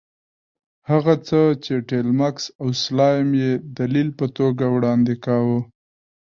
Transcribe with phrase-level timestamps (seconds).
[0.89, 5.59] هغه څه چې ټیلمکس او سلایم یې دلیل په توګه وړاندې کاوه.